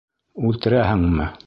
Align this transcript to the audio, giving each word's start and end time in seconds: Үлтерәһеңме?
Үлтерәһеңме? 0.49 1.31